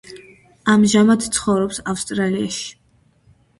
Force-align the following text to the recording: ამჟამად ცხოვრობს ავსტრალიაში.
ამჟამად 0.73 1.27
ცხოვრობს 1.37 1.83
ავსტრალიაში. 1.95 2.67